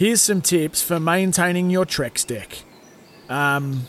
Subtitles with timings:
[0.00, 2.62] Here's some tips for maintaining your Trex deck.
[3.28, 3.82] Um,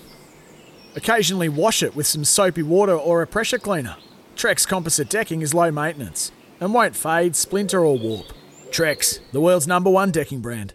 [0.94, 3.96] occasionally wash it with some soapy water or a pressure cleaner.
[4.36, 8.26] Trex composite decking is low maintenance and won't fade, splinter, or warp.
[8.72, 10.74] Trex, the world's number one decking brand.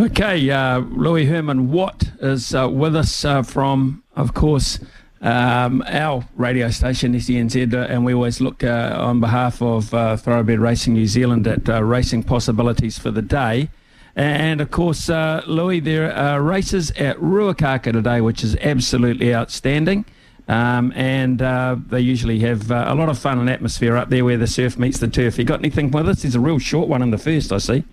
[0.00, 4.80] Okay, uh, Louis Herman Watt is uh, with us uh, from, of course,
[5.20, 10.16] um, our radio station, SENZ, uh, and we always look uh, on behalf of uh,
[10.16, 13.68] Thoroughbred Racing New Zealand at racing possibilities for the day.
[14.18, 20.04] And of course, uh, Louis, there are races at Ruakaka today, which is absolutely outstanding.
[20.48, 24.24] Um, and uh, they usually have uh, a lot of fun and atmosphere up there
[24.24, 25.38] where the surf meets the turf.
[25.38, 26.22] You got anything with us?
[26.22, 27.84] There's a real short one in the first, I see.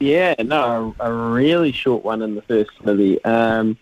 [0.00, 3.22] Yeah, no, a really short one in the first movie.
[3.24, 3.76] Um,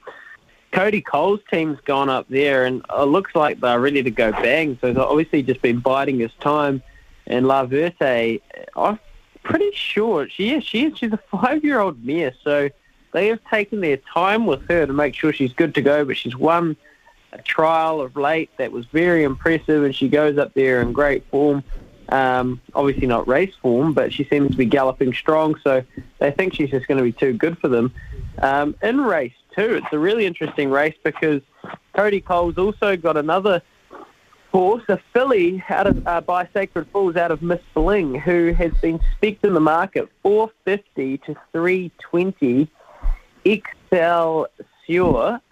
[0.73, 4.79] Cody Cole's team's gone up there, and it looks like they're ready to go bang.
[4.81, 6.83] So obviously just been biding his time.
[7.29, 8.41] And La Verte,
[8.75, 8.99] I'm
[9.47, 10.65] pretty sure she is.
[10.65, 10.99] She is.
[10.99, 12.69] She's a five-year-old mare, so
[13.13, 16.05] they have taken their time with her to make sure she's good to go.
[16.05, 16.77] But she's won
[17.33, 21.25] a trial of late that was very impressive, and she goes up there in great
[21.31, 21.63] form.
[22.09, 25.83] Um, obviously not race form, but she seems to be galloping strong, so
[26.19, 27.93] they think she's just going to be too good for them.
[28.39, 31.43] Um, in race two, it's a really interesting race because
[31.95, 33.63] Cody Cole's also got another
[34.57, 38.73] horse, a filly out of uh, by Sacred Falls out of Miss Bling, who has
[38.81, 42.67] been specced in the market 450 to 320
[43.45, 44.49] Excelsior.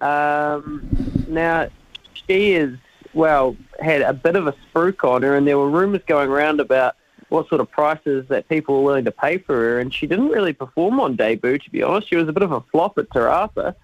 [0.01, 0.89] Um,
[1.29, 1.69] now,
[2.15, 2.79] she is
[3.13, 6.61] well, had a bit of a spruik on her, and there were rumours going around
[6.61, 6.97] about
[7.29, 10.29] what sort of prices that people were willing to pay for her, and she didn't
[10.29, 12.09] really perform on debut, to be honest.
[12.09, 13.75] She was a bit of a flop at Te Rapa.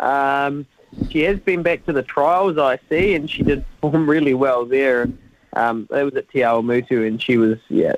[0.00, 0.66] Um,
[1.10, 4.64] she has been back to the trials, I see, and she did perform really well
[4.64, 5.08] there.
[5.56, 7.94] Um, that was at Te Awamutu, and she was yeah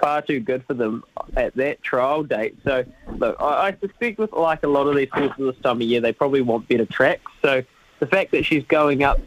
[0.00, 1.04] far too good for them
[1.36, 2.56] at that trial date.
[2.64, 2.84] So,
[3.18, 6.00] look, I, I suspect with like a lot of these horses this time of year,
[6.00, 7.30] they probably want better tracks.
[7.42, 7.62] So,
[7.98, 9.20] the fact that she's going up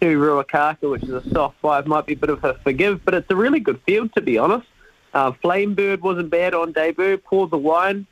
[0.00, 3.14] to Ruakaka, which is a soft five, might be a bit of a forgive, but
[3.14, 4.66] it's a really good field, to be honest.
[5.12, 7.18] Uh, Flamebird wasn't bad on debut.
[7.18, 8.06] Pour the Wine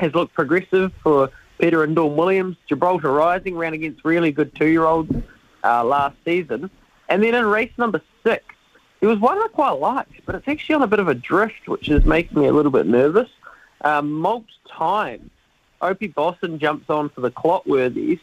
[0.00, 2.56] has looked progressive for Peter and Dawn Williams.
[2.68, 5.12] Gibraltar Rising ran against really good two-year-olds
[5.64, 6.70] uh, last season.
[7.08, 8.44] And then in race number six,
[9.00, 11.68] it was one I quite liked, but it's actually on a bit of a drift,
[11.68, 13.28] which is making me a little bit nervous.
[13.82, 15.30] Um, Malt Time,
[15.80, 18.20] Opie Bosson jumps on for the Clotworthies.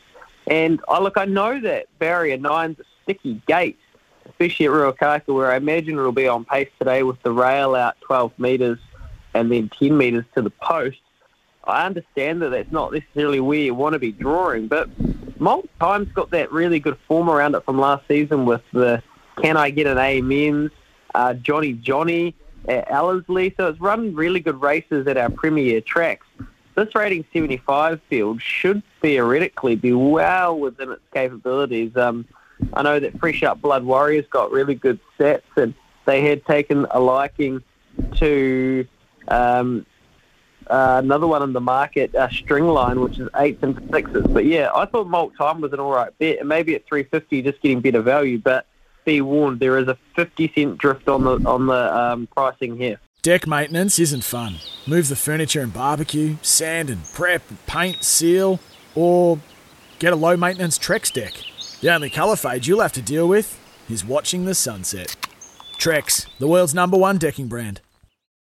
[0.48, 3.80] And I look, I know that barrier nine's a sticky gate,
[4.30, 7.96] especially at Ruakaka, where I imagine it'll be on pace today with the rail out
[8.02, 8.80] 12 metres
[9.34, 11.00] and then 10 metres to the post.
[11.68, 14.90] I understand that that's not necessarily where you want to be drawing, but
[15.40, 19.02] Malt Time's got that really good form around it from last season with the
[19.42, 20.72] Can I Get an Amens,
[21.14, 22.36] uh, Johnny Johnny
[22.68, 23.54] at Ellerslie.
[23.58, 26.28] So it's run really good races at our premier tracks.
[26.76, 31.96] This rating 75 field should theoretically be well within its capabilities.
[31.96, 32.26] Um,
[32.74, 35.74] I know that Fresh Up Blood Warriors got really good sets and
[36.06, 37.64] they had taken a liking
[38.18, 38.86] to
[39.28, 39.86] um,
[40.68, 44.26] uh, another one in the market, uh, Stringline, which is eights and sixes.
[44.28, 47.42] But yeah, I thought Malt Time was an all right bet, and maybe at 350,
[47.42, 48.40] just getting better value.
[48.40, 48.66] But
[49.06, 53.00] be warned, there is a 50 cent drift on the on the um, pricing here.
[53.22, 54.58] Deck maintenance isn't fun.
[54.86, 58.60] Move the furniture and barbecue, sand and prep, paint, seal,
[58.94, 59.40] or
[60.00, 61.34] get a low maintenance Trex deck.
[61.82, 63.60] The only colour fade you'll have to deal with
[63.90, 65.16] is watching the sunset.
[65.78, 67.82] Trex, the world's number one decking brand.